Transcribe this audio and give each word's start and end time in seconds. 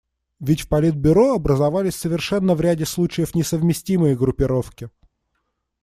Ведь 0.39 0.61
в 0.61 0.67
Политбюро 0.67 1.35
образовались 1.35 1.95
совершенно 1.95 2.55
в 2.55 2.61
ряде 2.61 2.87
случаев 2.87 3.35
несовместимые 3.35 4.17
группировки. 4.17 4.89